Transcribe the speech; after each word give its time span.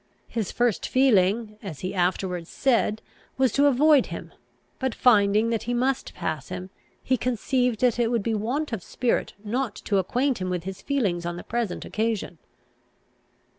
His 0.27 0.51
first 0.51 0.87
feeling, 0.89 1.59
as 1.61 1.81
he 1.81 1.93
afterwards 1.93 2.49
said, 2.49 3.03
was 3.37 3.51
to 3.51 3.67
avoid 3.67 4.07
him; 4.07 4.33
but 4.79 4.95
finding 4.95 5.51
that 5.51 5.61
he 5.69 5.75
must 5.75 6.15
pass 6.15 6.49
him, 6.49 6.71
he 7.03 7.17
conceived 7.17 7.81
that 7.81 7.99
it 7.99 8.09
would 8.09 8.23
be 8.23 8.33
want 8.33 8.73
of 8.73 8.81
spirit 8.81 9.33
not 9.43 9.75
to 9.75 9.99
acquaint 9.99 10.39
him 10.41 10.49
with 10.49 10.63
his 10.63 10.81
feelings 10.81 11.23
on 11.23 11.35
the 11.37 11.43
present 11.43 11.85
occasion. 11.85 12.39